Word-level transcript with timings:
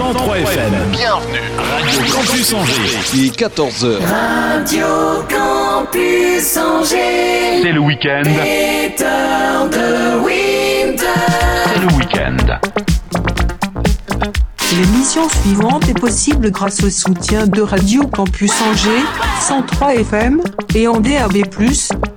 103 0.00 0.38
FM. 0.38 0.72
Bienvenue. 0.92 1.38
Radio 1.58 2.00
Campus 2.10 2.54
Angers. 2.54 2.96
Il 3.12 3.26
est 3.26 3.38
14h. 3.38 3.98
Radio 4.00 4.86
Campus 5.28 6.56
Angers. 6.56 7.60
C'est 7.62 7.72
le 7.72 7.80
week-end. 7.80 8.22
C'est 8.24 8.94
le 11.82 11.88
week-end. 11.98 12.36
L'émission 14.76 15.28
suivante 15.28 15.88
est 15.88 15.98
possible 15.98 16.50
grâce 16.52 16.84
au 16.84 16.90
soutien 16.90 17.48
de 17.48 17.60
Radio 17.60 18.06
Campus 18.06 18.52
Angers, 18.62 19.04
103 19.40 19.94
FM 19.96 20.40
et 20.76 20.86
en 20.86 21.00
DAB+, 21.00 21.42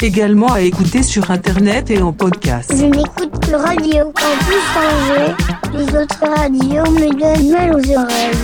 également 0.02 0.54
à 0.54 0.62
écouter 0.62 1.02
sur 1.02 1.32
Internet 1.32 1.90
et 1.90 2.02
en 2.02 2.14
podcast. 2.14 2.72
Je 2.76 2.86
n'écoute 2.86 3.40
que 3.44 3.56
Radio 3.56 4.12
Campus 4.12 4.64
Angers. 4.78 5.34
Les 5.74 5.98
autres 5.98 6.20
radios 6.22 6.92
me 6.92 7.10
donnent 7.20 7.52
mal 7.52 7.72
aux 7.74 7.98
oreilles. 7.98 8.38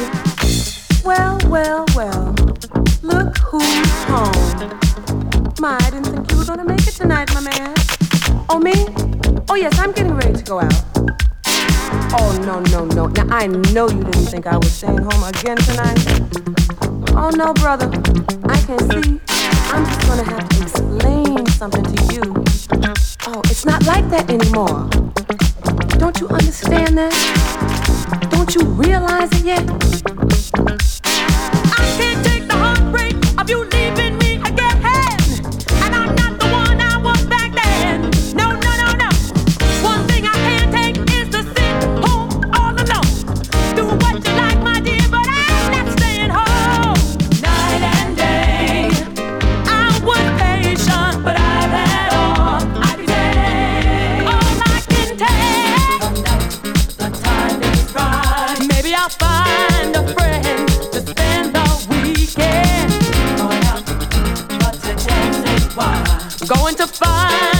Well, 1.05 1.37
well, 1.47 1.85
well. 1.95 2.33
Look 3.03 3.37
who's 3.51 4.05
home. 4.09 4.69
My, 5.61 5.77
I 5.79 5.91
didn't 5.91 6.05
think 6.05 6.31
you 6.31 6.37
were 6.39 6.45
gonna 6.45 6.65
make 6.65 6.81
it 6.87 6.95
tonight, 6.95 7.31
my 7.35 7.41
man. 7.41 7.73
Oh, 8.49 8.59
me? 8.59 8.73
Oh, 9.49 9.55
yes, 9.55 9.77
I'm 9.77 9.91
getting 9.91 10.15
ready 10.15 10.33
to 10.33 10.43
go 10.43 10.59
out. 10.59 10.98
Oh, 12.11 12.35
no, 12.43 12.59
no, 12.71 12.85
no. 12.85 13.07
Now, 13.07 13.27
I 13.35 13.47
know 13.47 13.87
you 13.87 14.03
didn't 14.03 14.25
think 14.25 14.47
I 14.47 14.57
was 14.57 14.71
staying 14.71 14.97
home 14.97 15.23
again 15.23 15.57
tonight. 15.57 15.99
Oh, 17.11 17.29
no, 17.35 17.53
brother. 17.53 17.87
I 18.45 18.59
can 18.61 18.79
see. 18.89 19.19
I'm 19.71 19.85
just 19.85 20.07
gonna 20.07 20.23
have 20.23 20.49
to 20.49 20.61
explain 20.61 21.45
something 21.47 21.83
to 21.83 22.13
you. 22.13 22.43
Oh, 23.27 23.41
it's 23.45 23.65
not 23.65 23.85
like 23.85 24.09
that 24.09 24.29
anymore. 24.29 24.89
Don't 25.99 26.19
you 26.19 26.27
understand 26.29 26.97
that? 26.97 27.13
Don't 28.31 28.55
you 28.55 28.61
realize 28.61 29.29
it 29.33 29.45
yet? 29.45 30.88
going 66.49 66.73
to 66.73 66.87
find 66.87 67.58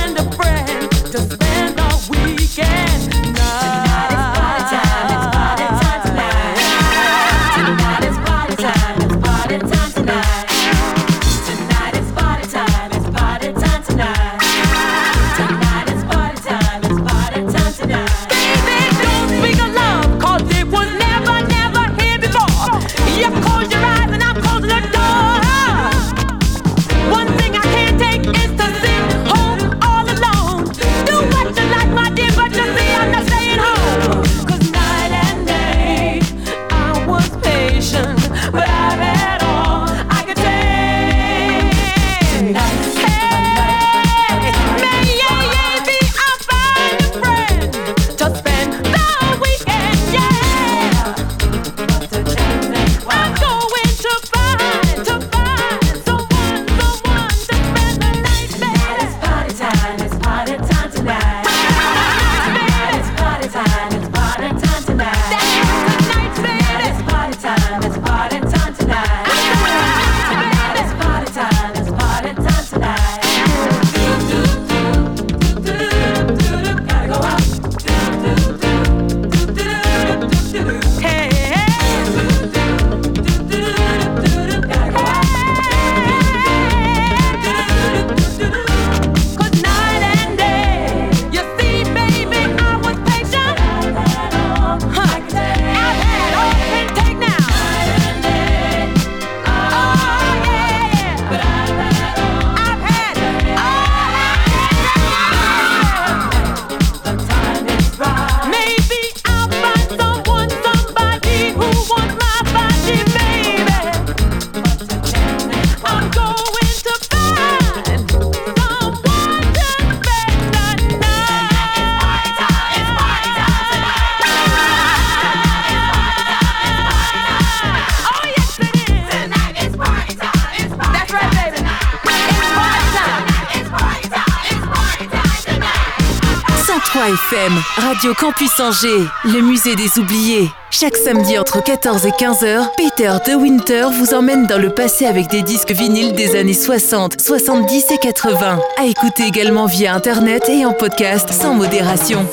FM, 137.10 137.54
Radio 137.78 138.14
Campus 138.14 138.60
Angers, 138.60 139.08
le 139.24 139.42
musée 139.42 139.76
des 139.76 139.98
oubliés. 139.98 140.48
Chaque 140.70 140.96
samedi 140.96 141.40
entre 141.40 141.64
14 141.64 142.06
et 142.06 142.12
15h, 142.12 142.68
Peter 142.78 143.14
De 143.26 143.34
Winter 143.34 143.88
vous 143.92 144.14
emmène 144.14 144.46
dans 144.46 144.60
le 144.60 144.70
passé 144.70 145.08
avec 145.08 145.28
des 145.28 145.42
disques 145.42 145.72
vinyles 145.72 146.14
des 146.14 146.36
années 146.36 146.54
60, 146.54 147.20
70 147.20 147.92
et 147.94 147.98
80. 147.98 148.60
À 148.78 148.86
écouter 148.86 149.24
également 149.24 149.66
via 149.66 149.96
internet 149.96 150.50
et 150.50 150.68
en 150.68 150.74
podcast 150.74 151.34
sans 151.34 151.56
modération. 151.56 152.28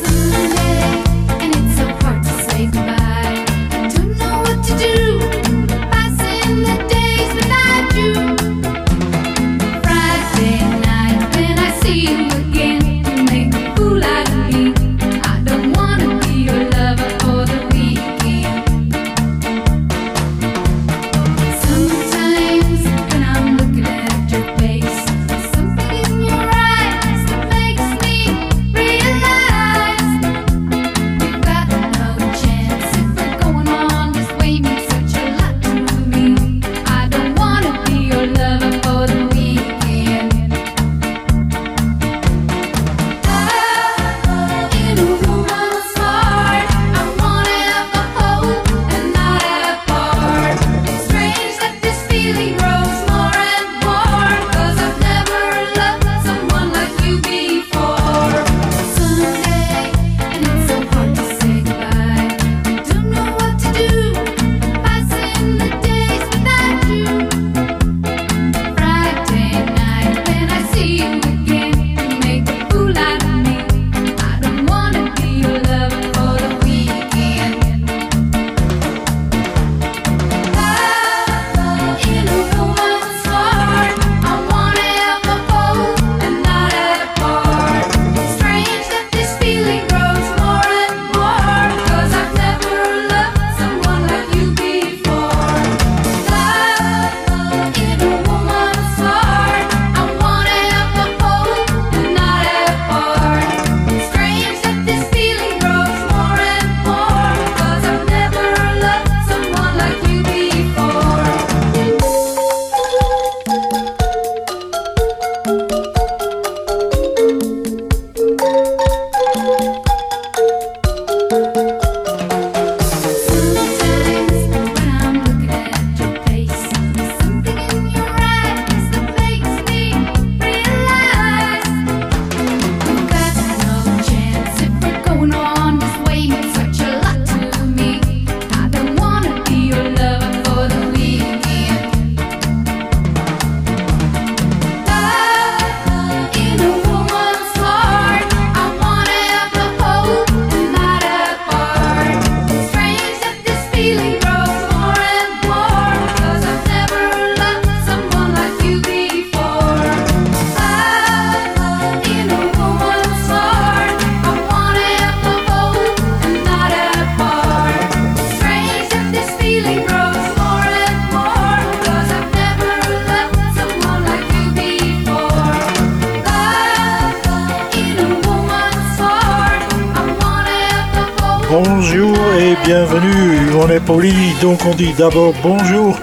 Donc 184.56 184.72
on 184.72 184.74
dit 184.74 184.94
d'abord 184.96 185.34
bonjour. 185.42 185.98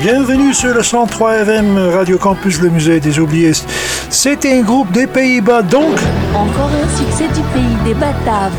Bienvenue 0.00 0.54
sur 0.54 0.72
le 0.72 0.82
103 0.82 1.40
FM 1.40 1.76
Radio 1.92 2.16
Campus, 2.16 2.60
le 2.60 2.70
musée 2.70 3.00
des 3.00 3.18
oubliés. 3.18 3.52
C'était 4.08 4.58
un 4.58 4.62
groupe 4.62 4.90
des 4.92 5.06
Pays-Bas, 5.06 5.62
donc. 5.62 5.98
Encore 6.34 6.70
un 6.70 6.96
succès 6.96 7.24
du 7.34 7.42
pays 7.52 7.76
des 7.84 7.92
Bataves. 7.94 8.52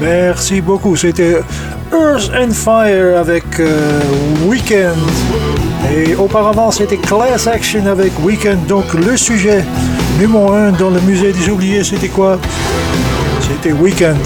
Merci 0.00 0.62
beaucoup. 0.62 0.96
C'était 0.96 1.40
Earth 1.92 2.30
and 2.34 2.52
Fire 2.52 3.18
avec 3.18 3.44
euh, 3.60 4.00
Weekend. 4.46 4.96
Et 5.94 6.14
auparavant, 6.14 6.70
c'était 6.70 6.96
Class 6.96 7.46
Action 7.46 7.84
avec 7.86 8.12
Weekend. 8.24 8.64
Donc 8.66 8.94
le 8.94 9.18
sujet 9.18 9.64
numéro 10.18 10.52
1 10.52 10.72
dans 10.72 10.90
le 10.90 11.00
musée 11.00 11.32
des 11.32 11.50
oubliés, 11.50 11.84
c'était 11.84 12.08
quoi? 12.08 12.38
C'était 13.42 13.72
Weekend. 13.72 14.16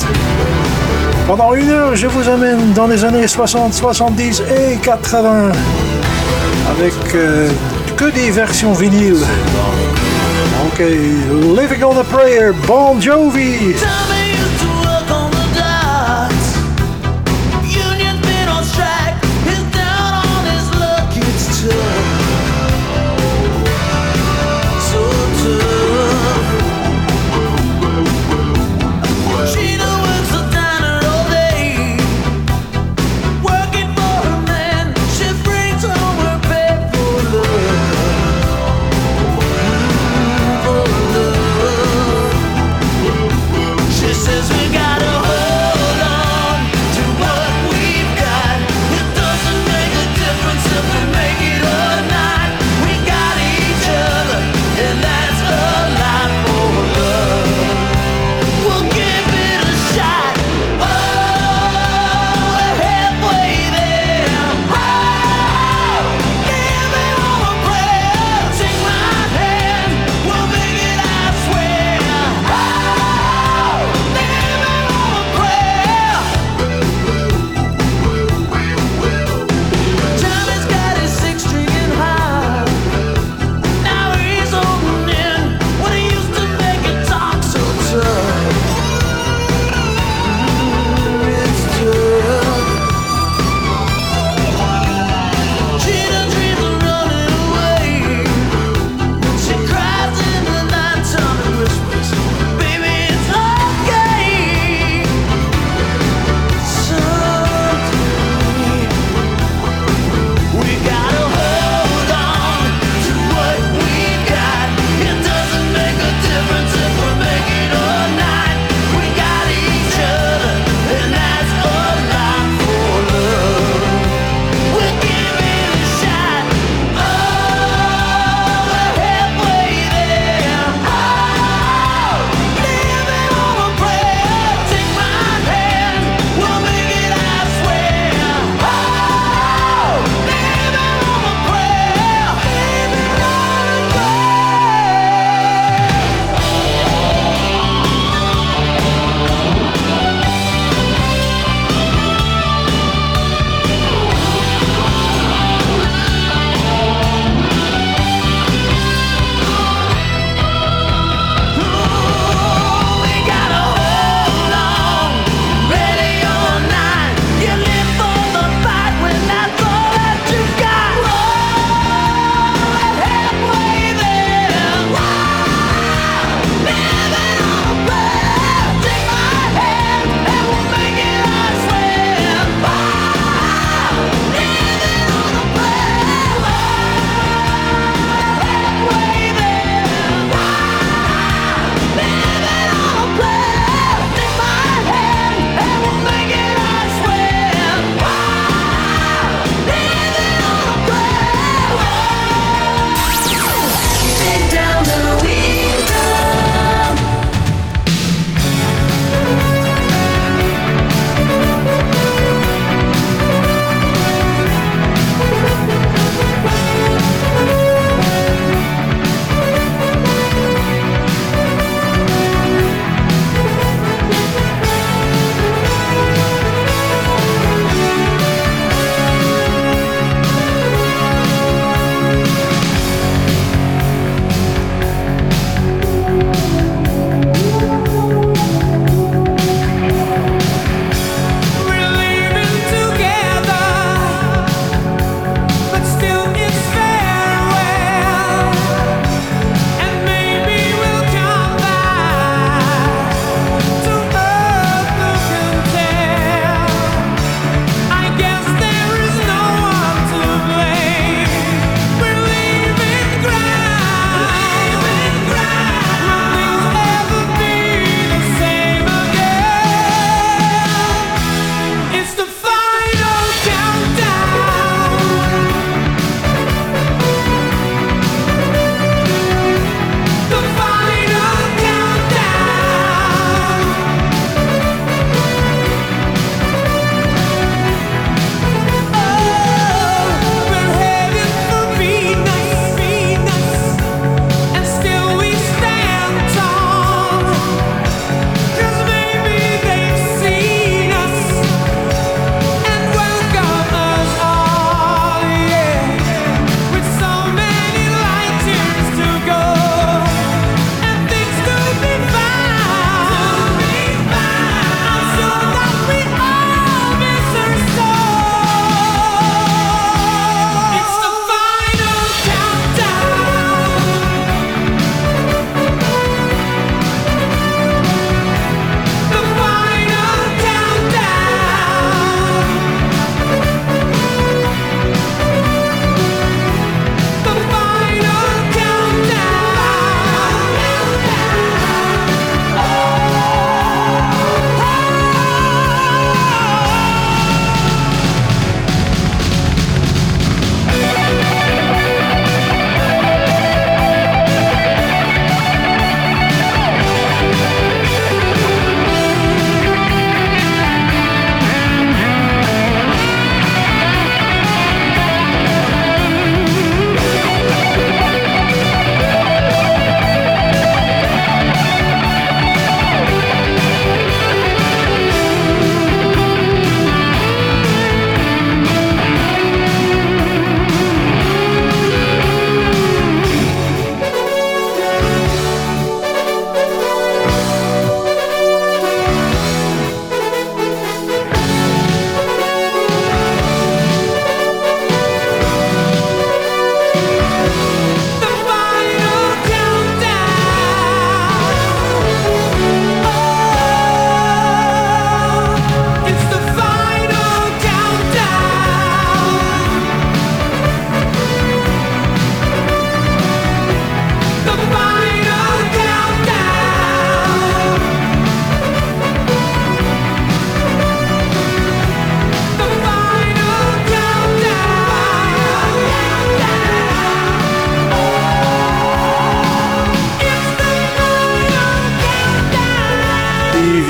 Pendant 1.26 1.54
une 1.54 1.70
heure, 1.70 1.94
je 1.94 2.06
vous 2.06 2.28
amène 2.28 2.72
dans 2.72 2.86
les 2.86 3.04
années 3.04 3.26
60, 3.26 3.72
70 3.72 4.42
et 4.42 4.76
80 4.78 5.52
avec 6.70 6.92
euh, 7.14 7.48
que 7.96 8.10
des 8.10 8.30
versions 8.30 8.72
vinyles. 8.72 9.24
Ok, 10.66 10.80
Living 10.80 11.84
on 11.84 11.96
a 11.96 12.04
Prayer, 12.04 12.50
Bon 12.66 13.00
Jovi. 13.00 13.74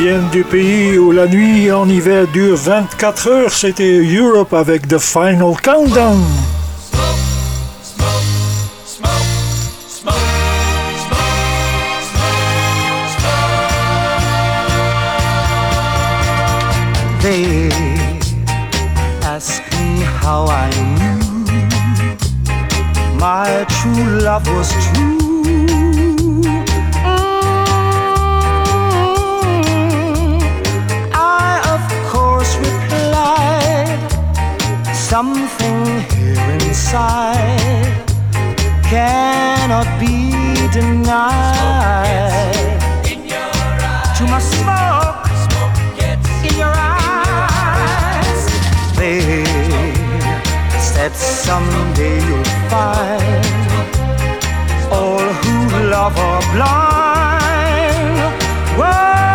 Viennent 0.03 0.31
du 0.31 0.43
pays 0.43 0.99
où 0.99 1.13
la 1.13 1.29
nuit 1.29 1.71
en 1.71 1.89
hiver 1.89 2.27
dure 2.27 2.57
24 2.57 3.29
heures. 3.29 3.53
C'était 3.53 4.03
Europe 4.03 4.53
avec 4.53 4.89
The 4.89 4.99
Final 4.99 5.55
Countdown. 5.63 6.21
They 17.21 17.69
ask 19.23 19.63
me 19.79 20.03
how 20.21 20.49
I 20.49 20.69
knew 20.99 21.21
my 23.21 23.65
true 23.69 24.21
love 24.21 24.49
was 24.49 24.73
true. 24.73 25.32
Something 35.12 35.85
here 36.16 36.50
inside 36.66 37.92
cannot 38.83 39.87
be 40.00 40.33
denied. 40.73 42.57
Too 44.16 44.26
much 44.33 44.47
smoke 44.57 45.21
Smoke 45.45 45.78
gets 46.00 46.28
in 46.49 46.54
your 46.62 46.75
eyes. 46.75 48.40
They 48.97 49.45
said 50.81 51.12
someday 51.12 52.16
you'll 52.28 52.54
find 52.73 53.45
all 54.99 55.28
who 55.42 55.57
love 55.95 56.16
are 56.28 56.42
blind. 56.54 58.16
Whoa, 58.81 59.32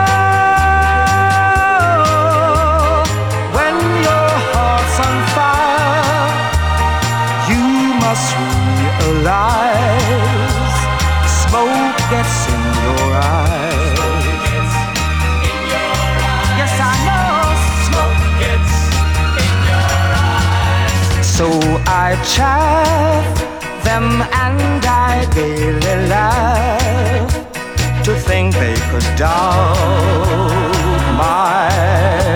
realize 9.28 10.78
smoke 11.44 11.98
gets 12.10 12.48
in 12.48 12.64
your 12.86 13.08
eyes. 13.36 14.72
Yes, 16.60 16.74
I 16.80 16.96
know 17.08 17.36
smoke 17.88 18.24
gets 18.44 18.74
in 19.44 19.56
your 19.70 19.92
eyes. 20.32 21.28
So 21.38 21.48
I 22.06 22.08
chaff 22.34 23.28
them 23.84 24.08
and 24.46 24.86
I 24.86 25.26
gaily 25.36 25.98
laugh 26.08 27.32
to 28.06 28.16
think 28.16 28.54
they 28.56 28.76
could 28.90 29.08
doubt 29.18 29.76
my 31.18 32.27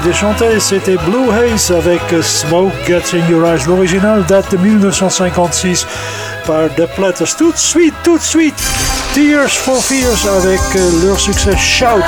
de 0.00 0.12
chanter. 0.12 0.58
C'était 0.60 0.96
Blue 0.96 1.30
Haze 1.30 1.70
avec 1.70 2.00
Smoke 2.22 2.72
Gets 2.86 3.16
in 3.16 3.28
Your 3.30 3.46
Eyes. 3.46 3.64
L'original 3.66 4.24
date 4.24 4.52
de 4.52 4.56
1956 4.56 5.86
par 6.46 6.68
The 6.76 6.86
Platters. 6.94 7.36
Tout 7.36 7.52
de 7.52 7.56
suite, 7.56 7.94
tout 8.02 8.16
de 8.16 8.22
suite, 8.22 8.54
Tears 9.14 9.50
for 9.50 9.82
Fears 9.82 10.26
avec 10.36 10.60
leur 11.04 11.18
succès 11.18 11.56
Shout. 11.56 12.02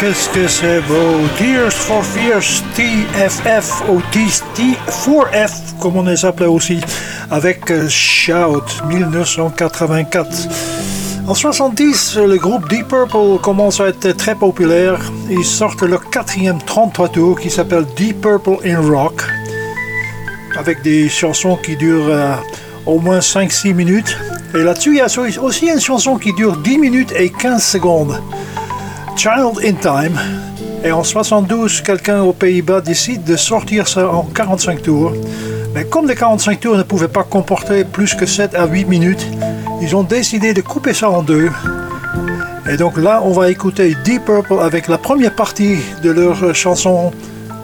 Qu'est-ce 0.00 0.28
que 0.30 0.48
c'est 0.48 0.80
beau. 0.82 1.26
Tears 1.36 1.72
for 1.72 2.04
Fears, 2.04 2.62
TFF, 2.74 3.82
ou 3.90 4.00
T4F, 4.12 5.78
comme 5.80 5.96
on 5.96 6.02
les 6.04 6.24
appelait 6.24 6.46
aussi, 6.46 6.80
avec 7.30 7.70
euh, 7.70 7.88
Shout, 7.88 8.64
1984. 8.86 10.48
En 11.26 11.34
70, 11.34 12.16
le 12.26 12.36
groupe 12.36 12.68
Deep 12.70 12.88
Purple 12.88 13.38
commence 13.42 13.80
à 13.80 13.88
être 13.88 14.12
très 14.16 14.34
populaire. 14.34 14.98
Ils 15.30 15.44
sortent 15.44 15.82
leur 15.82 16.08
quatrième 16.08 16.58
33 16.64 17.08
tours 17.10 17.38
qui 17.38 17.50
s'appelle 17.50 17.84
Deep 17.96 18.22
Purple 18.22 18.56
in 18.64 18.80
Rock, 18.80 19.22
avec 20.56 20.80
des 20.82 21.08
chansons 21.10 21.56
qui 21.56 21.76
durent 21.76 22.08
euh, 22.08 22.34
au 22.86 22.98
moins 22.98 23.18
5-6 23.18 23.74
minutes. 23.74 24.16
Et 24.54 24.62
là-dessus, 24.62 24.92
il 24.92 24.98
y 24.98 25.00
a 25.02 25.42
aussi 25.42 25.66
une 25.66 25.80
chanson 25.80 26.16
qui 26.16 26.32
dure 26.32 26.56
10 26.56 26.78
minutes 26.78 27.12
et 27.14 27.28
15 27.28 27.62
secondes. 27.62 28.18
Child 29.18 29.58
in 29.64 29.74
Time. 29.74 30.16
Et 30.84 30.92
en 30.92 31.02
72, 31.02 31.80
quelqu'un 31.80 32.22
aux 32.22 32.32
Pays-Bas 32.32 32.80
décide 32.80 33.24
de 33.24 33.34
sortir 33.34 33.88
ça 33.88 34.08
en 34.08 34.22
45 34.22 34.80
tours. 34.80 35.12
Mais 35.74 35.84
comme 35.84 36.06
les 36.06 36.14
45 36.14 36.60
tours 36.60 36.76
ne 36.76 36.84
pouvaient 36.84 37.08
pas 37.08 37.24
comporter 37.24 37.84
plus 37.84 38.14
que 38.14 38.26
7 38.26 38.54
à 38.54 38.66
8 38.66 38.84
minutes, 38.84 39.26
ils 39.82 39.96
ont 39.96 40.04
décidé 40.04 40.54
de 40.54 40.60
couper 40.60 40.94
ça 40.94 41.10
en 41.10 41.22
deux. 41.22 41.50
Et 42.70 42.76
donc 42.76 42.96
là, 42.96 43.20
on 43.24 43.32
va 43.32 43.50
écouter 43.50 43.96
Deep 44.04 44.24
Purple 44.24 44.60
avec 44.62 44.86
la 44.86 44.98
première 44.98 45.34
partie 45.34 45.78
de 46.04 46.10
leur 46.12 46.54
chanson 46.54 47.10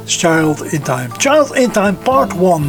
Child 0.08 0.56
in 0.72 0.78
Time. 0.78 1.10
Child 1.20 1.52
in 1.56 1.68
Time 1.68 1.94
Part 2.04 2.30
1. 2.36 2.62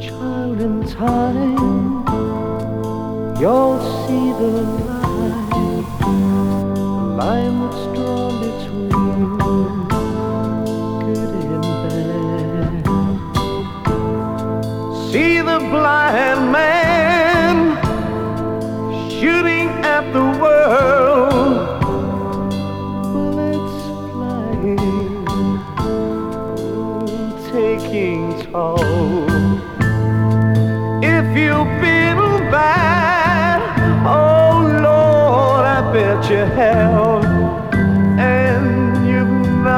child 0.00 0.60
in 0.62 0.82
time, 0.86 2.04
you'll 3.38 3.78
see 4.06 4.32
the 4.40 4.88
the 4.92 4.97
line 7.18 7.58
that's 7.62 7.84
drawn 7.96 8.32
between 8.46 8.92
good 11.00 11.32
and 11.52 11.66
bad. 11.82 12.84
See 15.10 15.36
the 15.50 15.58
blind 15.72 16.42
man 16.52 17.56
shooting 19.10 19.68
at 19.96 20.04
the 20.12 20.26
world, 20.40 21.56
bullets 23.12 23.78
flying, 24.12 24.84
taking 27.50 28.22
toll. 28.44 29.26
If 31.02 31.26
you've 31.36 31.72
been 31.82 32.20
bad, 32.54 33.60
oh 34.06 34.54
Lord, 34.86 35.64
I 35.66 35.68
bet 35.92 36.30
you 36.30 36.44
have, 36.58 36.97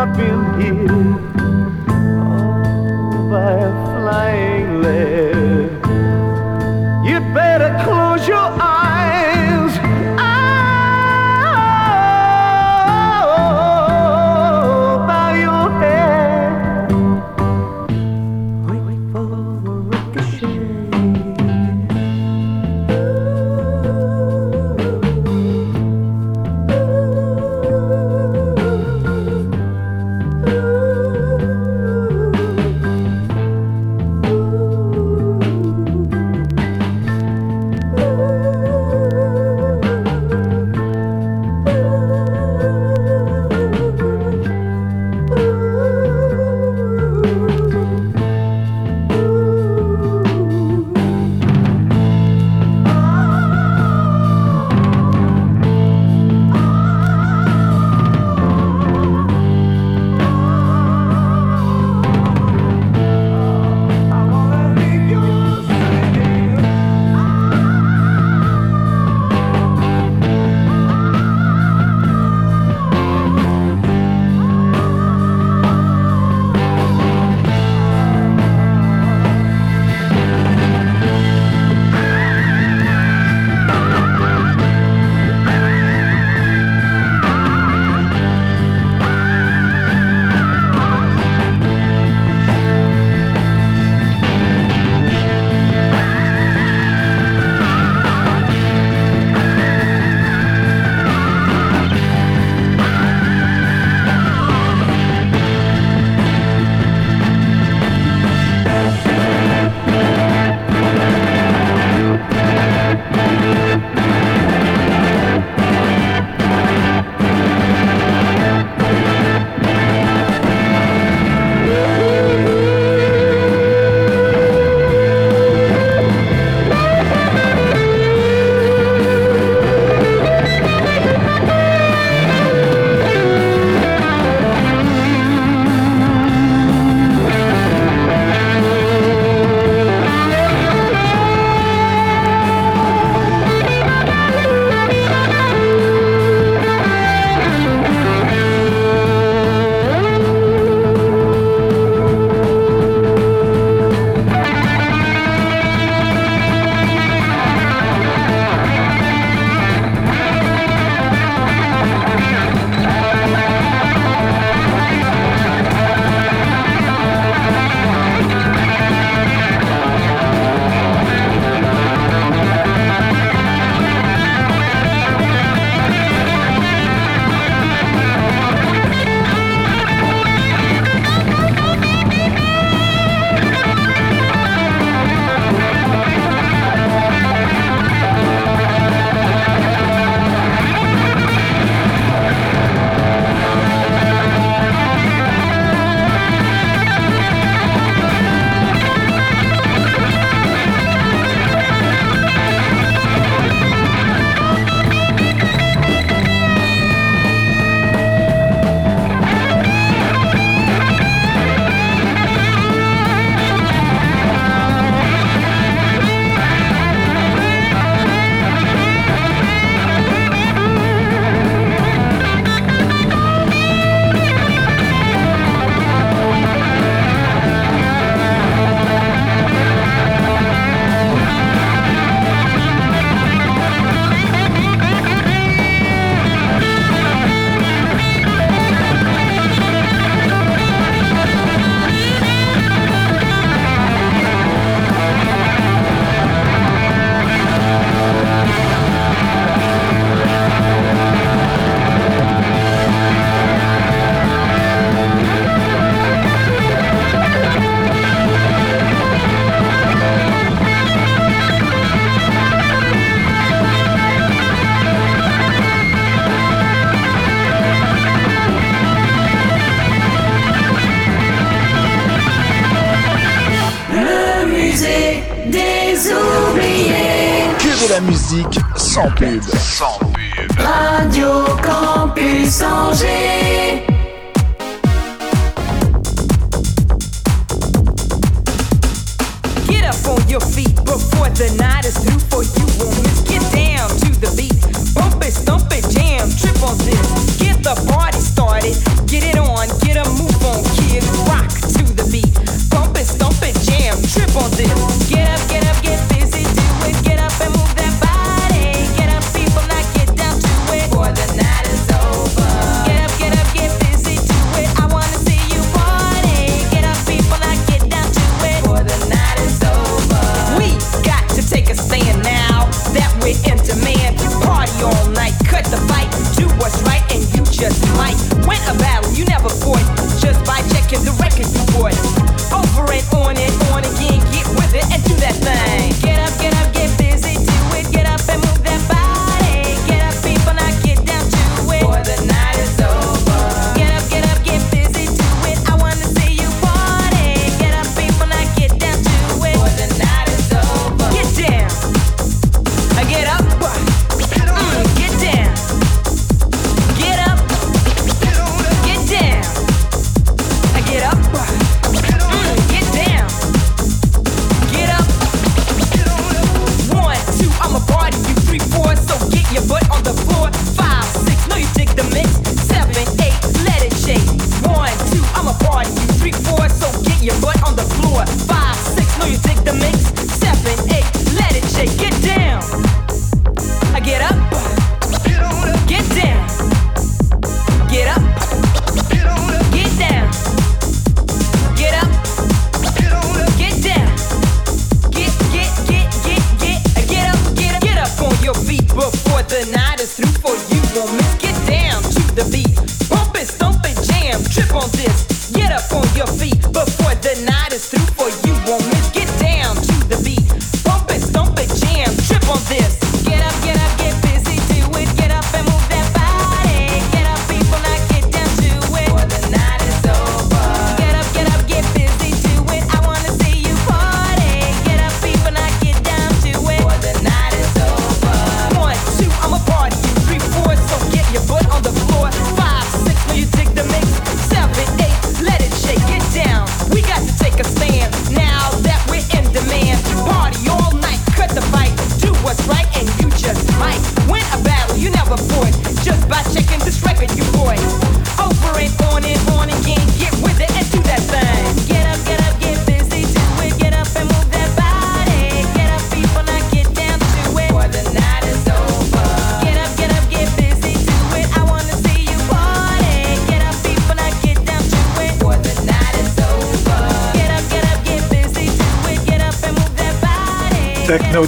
not 0.00 0.16
been 0.16 0.39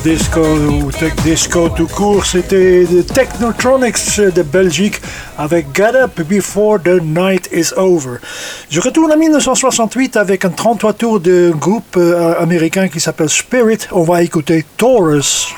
disco 0.02 0.40
ou 0.40 0.90
tech 0.90 1.14
disco 1.22 1.68
tout 1.68 1.86
court, 1.86 2.26
c'était 2.26 2.84
Technotronics 3.14 4.18
de 4.18 4.42
Belgique 4.42 5.00
avec 5.38 5.66
Get 5.74 5.94
Up 5.94 6.20
Before 6.22 6.80
the 6.82 7.00
Night 7.02 7.48
is 7.52 7.72
Over. 7.76 8.18
Je 8.68 8.80
retourne 8.80 9.12
en 9.12 9.16
1968 9.16 10.16
avec 10.16 10.44
un 10.44 10.50
33 10.50 10.92
tours 10.94 11.20
de 11.20 11.52
groupe 11.54 11.96
euh, 11.96 12.34
américain 12.40 12.88
qui 12.88 13.00
s'appelle 13.00 13.28
Spirit. 13.28 13.86
On 13.92 14.02
va 14.02 14.22
écouter 14.22 14.64
Taurus. 14.76 15.54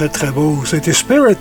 Très 0.00 0.08
très 0.08 0.30
beau. 0.30 0.56
C'était 0.64 0.94
Spirit, 0.94 1.36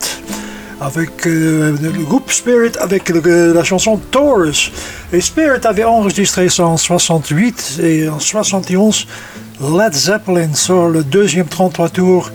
avec 0.81 1.25
euh, 1.27 1.77
le 1.81 2.03
groupe 2.03 2.29
Spirit, 2.29 2.73
avec 2.81 3.07
le- 3.07 3.53
la 3.53 3.63
chanson 3.63 3.95
Taurus. 4.11 4.69
Et 5.13 5.21
Spirit 5.21 5.61
avait 5.65 5.85
enregistré 5.85 6.49
ça 6.49 6.65
en 6.65 6.75
68 6.75 7.79
et 7.81 8.09
en 8.09 8.19
71, 8.19 9.07
Led 9.61 9.93
Zeppelin 9.93 10.53
sort 10.53 10.89
le 10.89 11.03
deuxième 11.05 11.45
33 11.47 11.87
tours. 11.89 12.31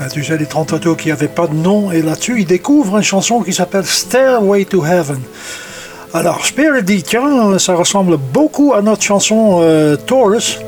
Euh, 0.00 0.06
Tu 0.10 0.24
sais, 0.24 0.38
les 0.38 0.46
33 0.46 0.78
tours 0.78 0.96
qui 0.96 1.08
n'avaient 1.10 1.28
pas 1.28 1.46
de 1.46 1.54
nom. 1.54 1.92
Et 1.92 2.00
là-dessus, 2.00 2.36
il 2.40 2.46
découvre 2.46 2.96
une 2.96 3.02
chanson 3.02 3.40
qui 3.42 3.52
s'appelle 3.52 3.84
Stairway 3.84 4.64
to 4.64 4.82
Heaven. 4.86 5.20
Alors, 6.14 6.46
Spirit 6.46 6.82
dit, 6.84 7.02
tiens, 7.02 7.58
ça 7.58 7.74
ressemble 7.74 8.16
beaucoup 8.16 8.72
à 8.72 8.80
notre 8.80 9.02
chanson 9.02 9.58
euh, 9.60 9.96
Taurus. 9.96 10.60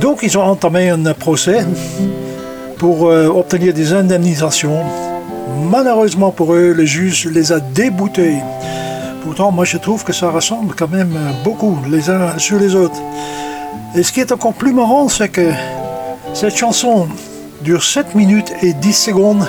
Donc, 0.00 0.20
ils 0.22 0.38
ont 0.38 0.42
entamé 0.44 0.90
un 0.90 1.02
procès 1.14 1.64
pour 2.78 3.08
euh, 3.08 3.28
obtenir 3.28 3.72
des 3.72 3.92
indemnisations. 3.92 4.82
Malheureusement 5.70 6.30
pour 6.30 6.54
eux, 6.54 6.72
le 6.72 6.84
juge 6.84 7.26
les 7.26 7.52
a 7.52 7.60
déboutés. 7.60 8.36
Pourtant, 9.22 9.50
moi 9.50 9.64
je 9.64 9.78
trouve 9.78 10.04
que 10.04 10.12
ça 10.12 10.30
ressemble 10.30 10.74
quand 10.74 10.90
même 10.90 11.14
euh, 11.16 11.32
beaucoup 11.44 11.78
les 11.90 12.10
uns 12.10 12.38
sur 12.38 12.58
les 12.58 12.74
autres. 12.74 13.00
Et 13.94 14.02
ce 14.02 14.12
qui 14.12 14.20
est 14.20 14.32
encore 14.32 14.54
plus 14.54 14.72
marrant, 14.72 15.08
c'est 15.08 15.28
que 15.28 15.50
cette 16.34 16.56
chanson 16.56 17.08
dure 17.62 17.82
7 17.82 18.14
minutes 18.14 18.52
et 18.62 18.72
10 18.72 18.92
secondes 18.92 19.48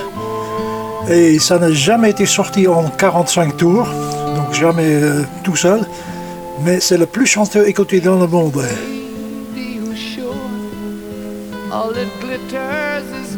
et 1.10 1.38
ça 1.38 1.58
n'a 1.58 1.72
jamais 1.72 2.10
été 2.10 2.26
sorti 2.26 2.68
en 2.68 2.84
45 2.84 3.56
tours, 3.56 3.88
donc 4.36 4.52
jamais 4.52 4.82
euh, 4.84 5.22
tout 5.42 5.56
seul. 5.56 5.80
Mais 6.64 6.80
c'est 6.80 6.98
le 6.98 7.06
plus 7.06 7.26
chanté 7.26 7.60
écouté 7.66 8.00
dans 8.00 8.18
le 8.18 8.26
monde. 8.26 8.62
All 11.70 11.92
that 11.92 12.20
glitters 12.20 13.10
is 13.10 13.37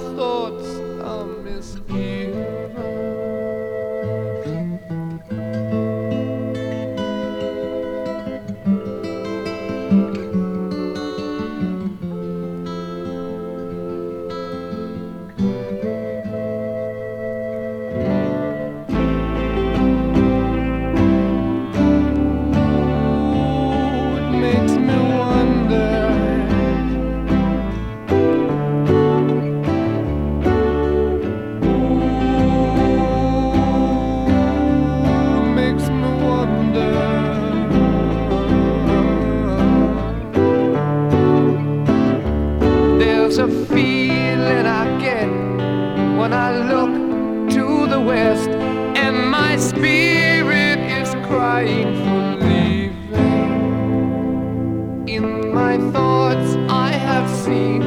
My 55.53 55.77
thoughts, 55.91 56.55
I 56.69 56.91
have 56.91 57.29
seen 57.29 57.81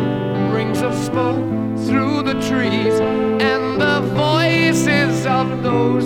rings 0.53 0.83
of 0.83 0.95
smoke 0.95 1.45
through 1.87 2.23
the 2.23 2.35
trees 2.35 3.01
and 3.41 3.81
the 3.81 4.01
voices 4.15 5.25
of 5.25 5.63
those 5.63 6.05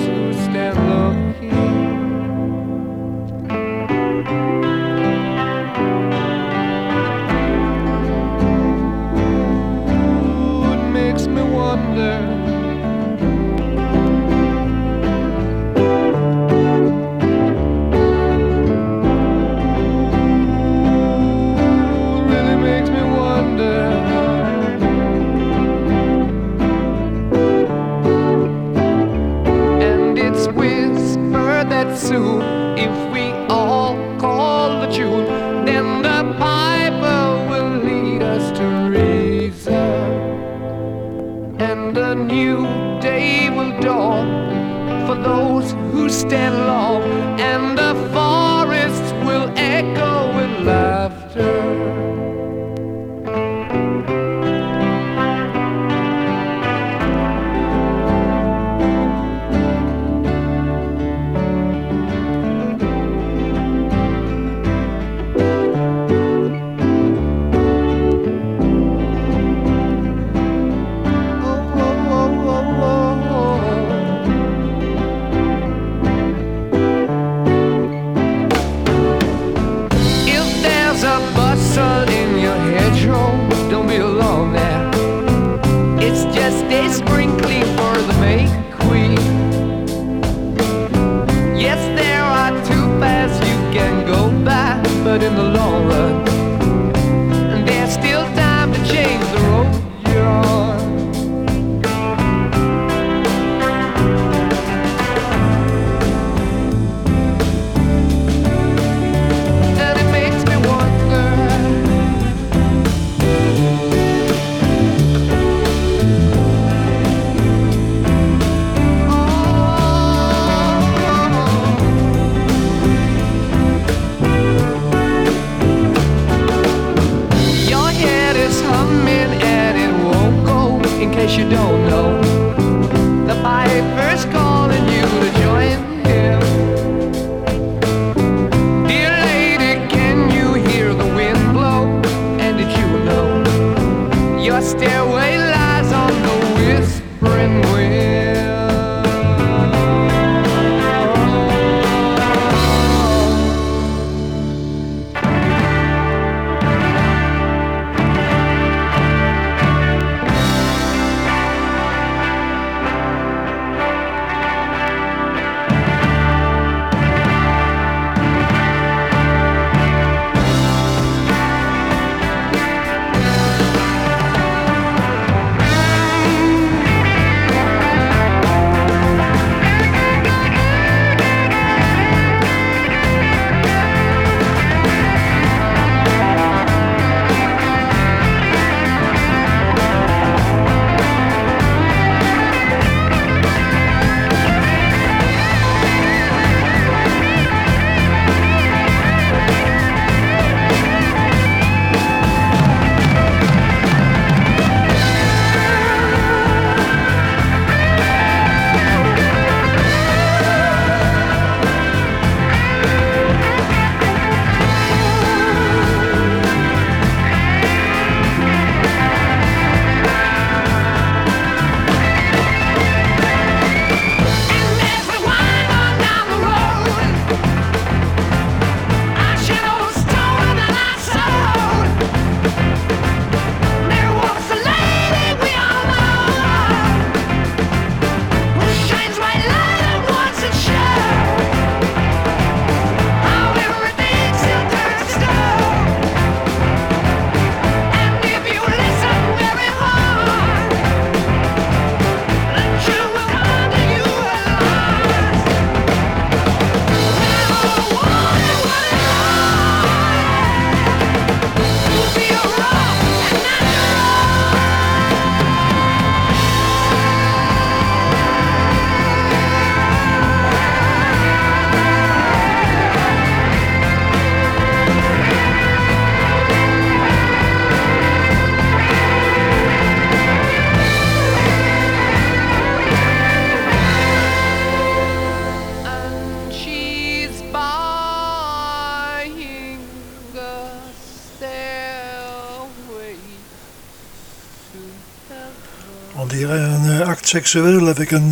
avec 297.35 298.12
un 298.14 298.22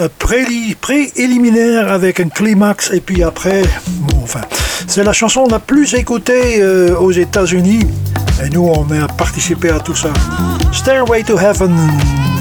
euh, 0.00 0.08
préli- 0.18 0.74
préliminaire 0.76 1.92
avec 1.92 2.20
un 2.20 2.28
climax 2.30 2.90
et 2.92 3.00
puis 3.00 3.22
après, 3.22 3.62
bon, 3.86 4.20
enfin, 4.22 4.40
c'est 4.86 5.04
la 5.04 5.12
chanson 5.12 5.46
la 5.50 5.58
plus 5.58 5.92
écoutée 5.94 6.60
euh, 6.62 6.96
aux 6.96 7.12
États-Unis 7.12 7.86
et 8.42 8.48
nous 8.48 8.66
on 8.66 8.86
a 8.92 9.06
participé 9.08 9.68
à 9.70 9.78
tout 9.80 9.94
ça. 9.94 10.08
Stairway 10.72 11.22
to 11.22 11.38
Heaven, 11.38 11.74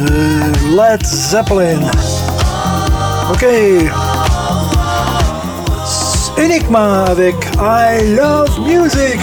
de 0.05 0.77
Led 0.77 1.05
Zeppelin. 1.05 1.79
Ok. 3.31 3.45
Enigma 6.37 7.03
avec 7.05 7.35
I 7.59 8.15
Love 8.15 8.59
Music. 8.61 9.19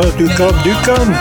Ah, 0.00 0.06
du 0.16 0.26
com, 0.36 0.52
du 0.62 0.72
com. 0.84 1.14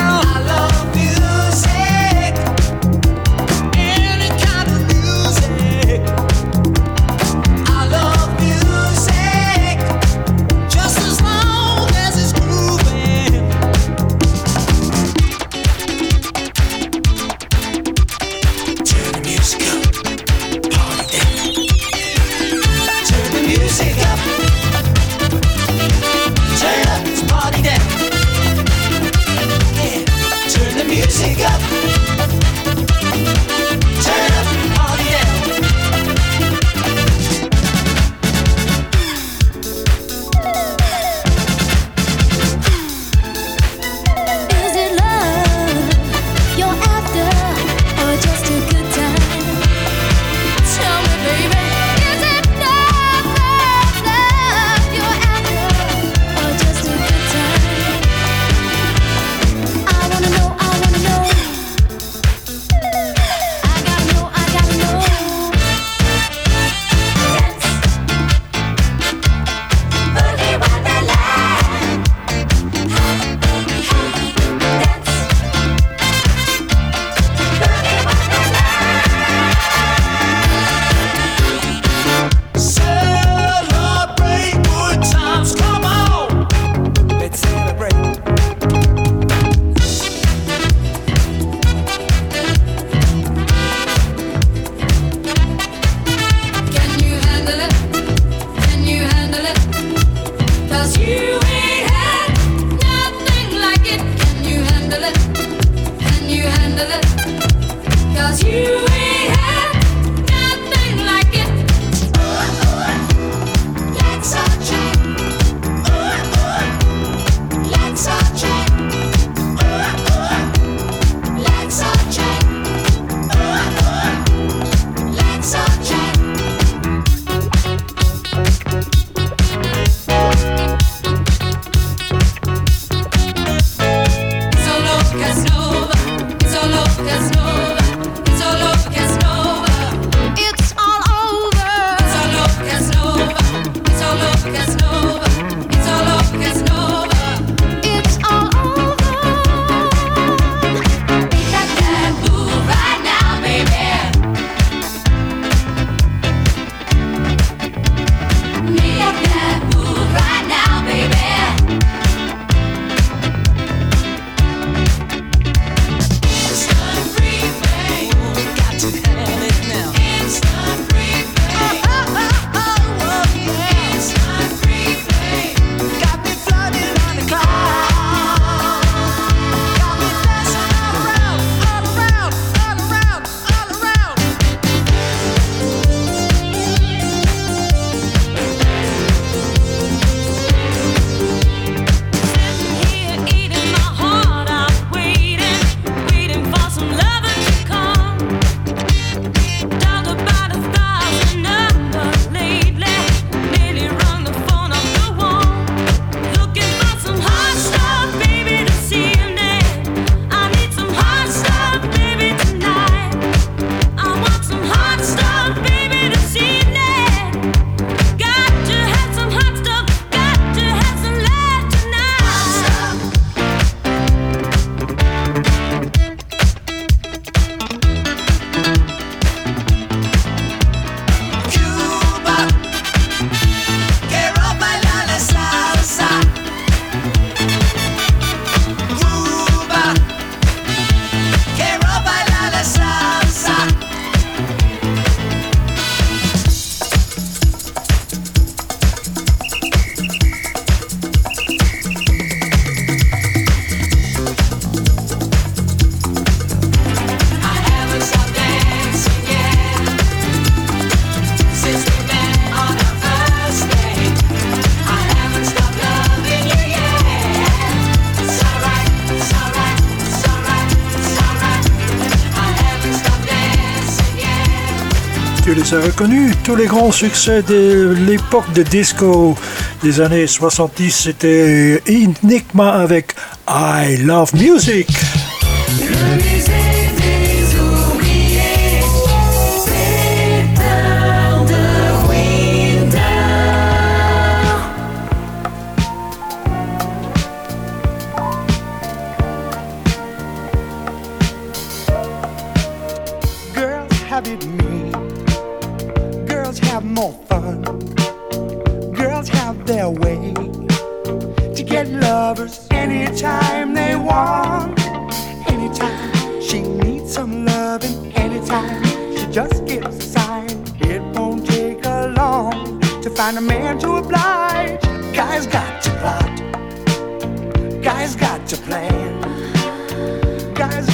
Reconnus. 275.97 276.35
Tous 276.43 276.55
les 276.55 276.65
grands 276.65 276.91
succès 276.91 277.41
de 277.41 277.95
l'époque 278.07 278.51
de 278.53 278.63
disco 278.63 279.35
des 279.81 279.99
années 279.99 280.27
70, 280.27 280.91
c'était 280.91 281.81
Enigma 281.87 282.69
avec 282.69 283.15
I 283.49 283.97
Love 283.97 284.35
Music. 284.35 284.87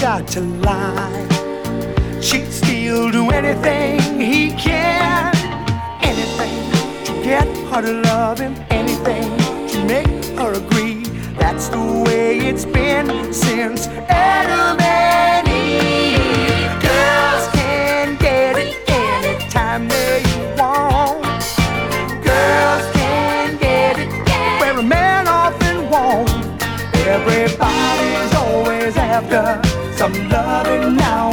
To 0.03 0.41
lie. 0.41 1.27
She'd 2.21 2.51
still 2.51 3.09
do 3.09 3.29
anything 3.29 4.19
he 4.19 4.51
can. 4.51 5.33
Anything 6.01 7.05
to 7.05 7.23
get 7.23 7.47
her 7.69 7.81
to 7.81 8.01
love 8.01 8.39
him. 8.39 8.53
Anything 8.69 9.37
to 9.69 9.85
make 9.85 10.25
her 10.37 10.51
agree. 10.55 11.03
That's 11.39 11.69
the 11.69 12.03
way 12.05 12.37
it's 12.39 12.65
been 12.65 13.33
since 13.33 13.87
Adam 14.09 14.77
and 14.81 15.47
Eve. 15.47 15.52
I'm 30.03 30.11
loving 30.27 30.97
now. 30.97 31.32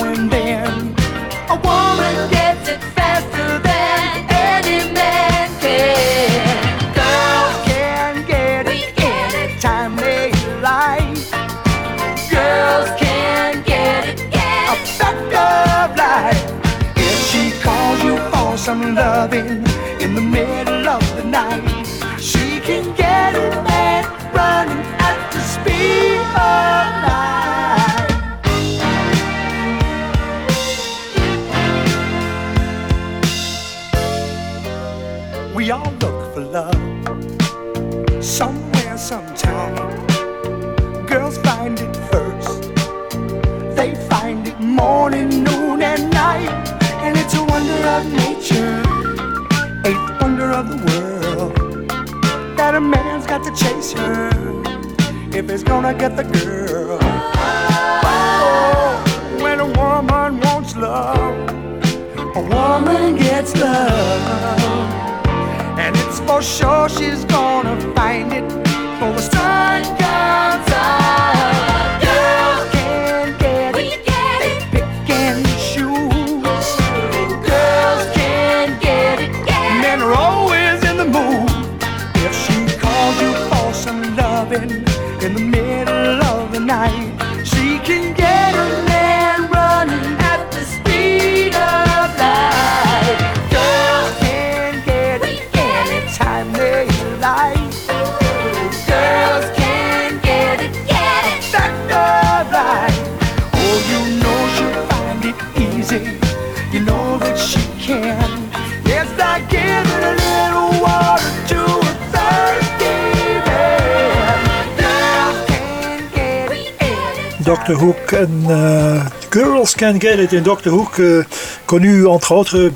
Hook 117.75 118.15
en 118.15 118.51
euh, 118.51 118.99
Girls 119.33 119.69
Can 119.79 119.99
Get 120.01 120.23
It. 120.25 120.35
En 120.35 120.41
Dr. 120.55 120.73
Hook, 120.73 121.01
euh, 121.01 121.25
connu 121.67 122.07
entre 122.07 122.33
autres 122.33 122.71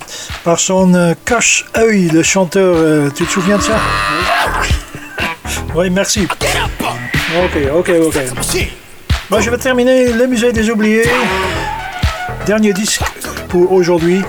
par 0.45 0.59
son 0.59 0.95
euh, 0.95 1.15
cache-œil, 1.25 2.09
le 2.09 2.23
chanteur. 2.23 2.75
euh, 2.77 3.11
tu 3.15 3.25
te 3.25 3.31
souviens 3.31 3.59
de 3.59 3.63
ça? 3.63 3.79
Oui, 5.75 5.91
merci. 5.91 6.27
Ok, 7.45 7.59
ok, 7.75 7.91
ok. 8.07 8.17
Moi, 9.31 9.41
je 9.41 9.51
vais 9.51 9.59
terminer 9.59 10.13
le 10.13 10.27
musée 10.27 10.53
des 10.53 10.71
oubliés. 10.71 11.09
Dernier 12.47 12.73
disque 12.73 13.03
pour 13.49 13.73
aujourd'hui. 13.73 14.23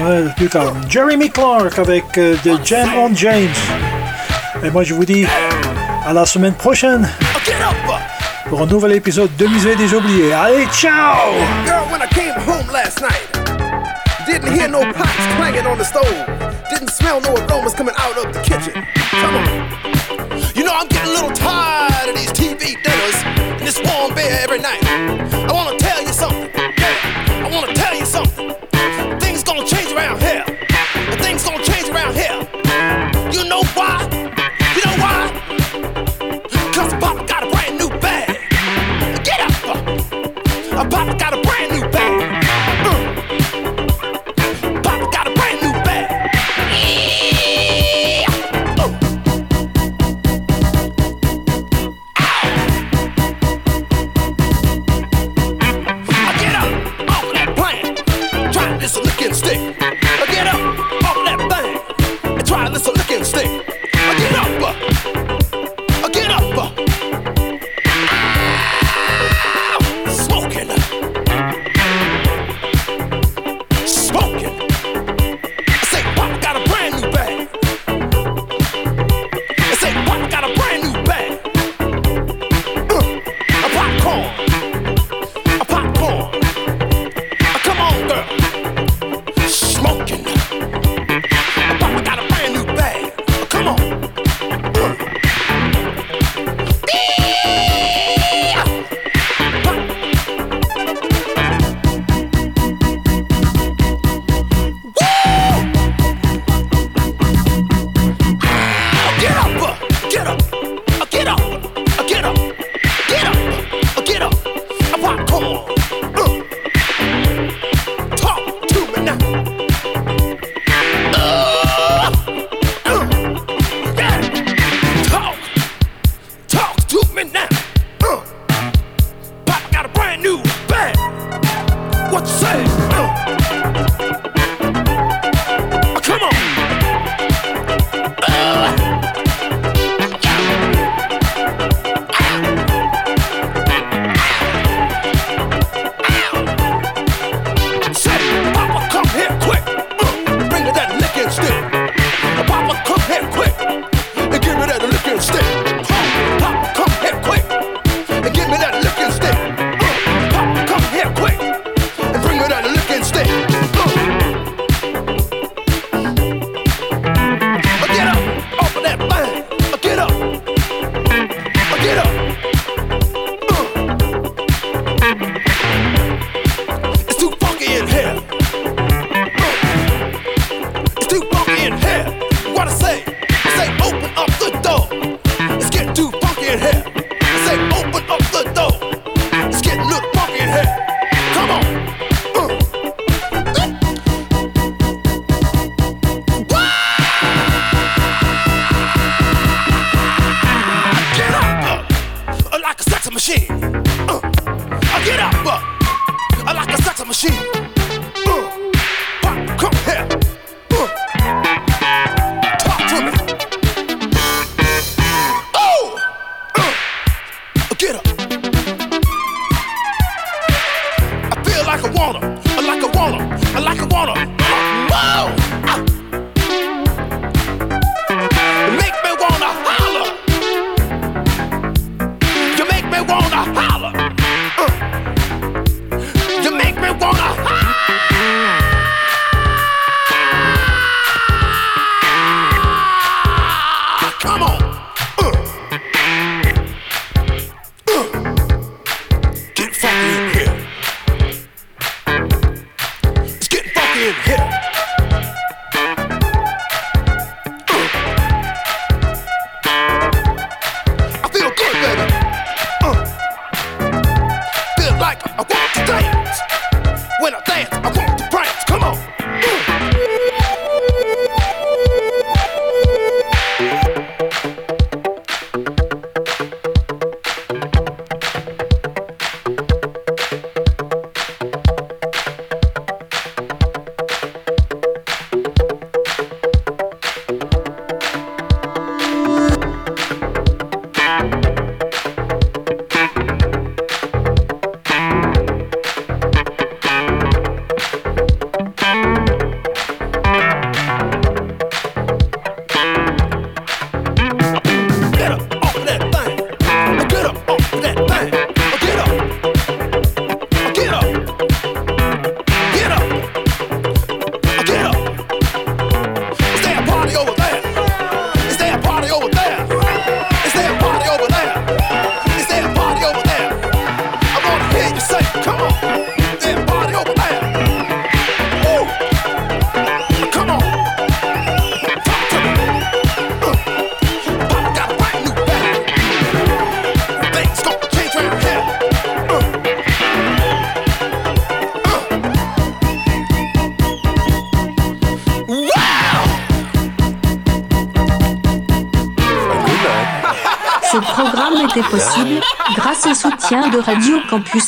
Ouais, 0.00 0.24
plus. 0.36 0.48
Jeremy 0.88 1.30
Clark 1.30 1.78
avec 1.78 2.04
euh, 2.18 2.36
The 2.44 2.64
Jam 2.64 2.88
on 2.96 3.14
James. 3.14 3.48
Et 4.64 4.70
moi, 4.70 4.82
je 4.84 4.94
vous 4.94 5.04
dis 5.04 5.26
à 6.06 6.12
la 6.12 6.24
semaine 6.24 6.54
prochaine 6.54 7.08
pour 8.48 8.62
un 8.62 8.66
nouvel 8.66 8.92
épisode 8.92 9.34
de 9.36 9.46
Musée 9.46 9.76
des 9.76 9.92
oubliés. 9.94 10.32
Allez, 10.32 10.66
ciao 10.72 11.32
Girl, 11.66 11.84
when 11.90 12.00
I 12.00 12.06
came 12.06 12.34
home 12.34 12.66
last 12.72 13.00
night, 13.00 13.28
didn't 14.26 14.52
hear 14.52 14.68
no 14.68 14.80
pots 14.92 15.26
clanging 15.36 15.66
on 15.66 15.76
the 15.76 15.84
stove, 15.84 16.04
didn't 16.70 16.90
smell 16.90 17.20
no 17.20 17.34
aromas 17.34 17.74
coming 17.74 17.94
out 17.98 18.16
of 18.16 18.32
the 18.32 18.40
kitchen. 18.40 18.72
Come 19.10 19.36
on. 19.36 19.48
You 20.54 20.64
know, 20.64 20.72
I'm 20.72 20.88
getting 20.88 21.10
a 21.10 21.14
little 21.14 21.32
tired 21.32 22.08
of 22.08 22.16
these 22.16 22.32
TV 22.32 22.82
dinners 22.82 23.22
and 23.24 23.60
this 23.60 23.78
warm 23.84 24.14
beer 24.14 24.38
every 24.42 24.58
night. 24.58 24.82
I 24.84 25.52
wanna 25.52 25.76
tell 25.76 25.77
Uh, 40.78 40.88
Papa 40.88 41.12
got 41.18 41.34
a 41.34 41.47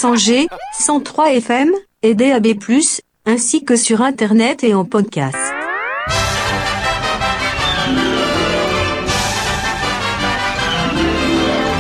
Angers, 0.05 0.49
103 0.78 1.32
FM 1.34 1.70
et 2.03 2.14
DAB+, 2.14 2.49
ainsi 3.26 3.64
que 3.64 3.76
sur 3.76 4.03
Internet 4.03 4.64
et 4.64 4.74
en 4.74 4.84
podcast. 4.84 5.36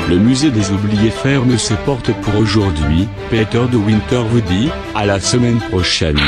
Le 0.08 0.18
musée 0.18 0.50
des 0.50 0.72
oubliés 0.72 1.10
ferme 1.10 1.56
ses 1.56 1.76
portes 1.76 2.12
pour 2.22 2.34
aujourd'hui. 2.34 3.06
Peter 3.30 3.62
de 3.70 3.76
Winter 3.76 4.22
vous 4.28 4.40
dit 4.40 4.68
à 4.94 5.06
la 5.06 5.20
semaine 5.20 5.60
prochaine. 5.70 6.18